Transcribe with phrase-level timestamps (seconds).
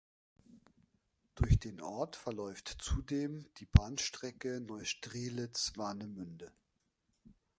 [1.35, 6.51] Durch den Ort verläuft zudem die Bahnstrecke Neustrelitz–Warnemünde.